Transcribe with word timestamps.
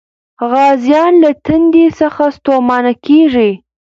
غازيان 0.49 1.13
له 1.23 1.31
تندې 1.45 1.85
څخه 1.99 2.23
ستومانه 2.37 2.93
کېږي. 3.05 3.51